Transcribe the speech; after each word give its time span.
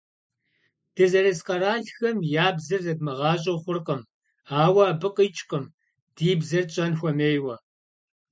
Дызэрыс 0.95 1.39
къэралхэм 1.47 2.17
я 2.45 2.47
бзэр 2.55 2.81
зэдмыгъащӏэу 2.85 3.61
хъуркъым, 3.63 4.01
ауэ 4.63 4.83
абы 4.91 5.09
къикӏкъым 5.15 5.65
ди 6.15 6.31
бзэр 6.39 6.65
тщӏэн 6.67 6.93
хуэмейуэ. 6.99 7.55